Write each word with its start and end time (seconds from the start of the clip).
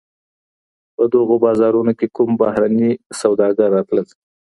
په 0.95 1.03
دغو 1.13 1.35
بازارونو 1.45 1.91
کي 1.99 2.07
کوم 2.15 2.29
بهرني 2.41 2.91
سوداګر 3.21 3.67
راتلل؟ 3.75 4.07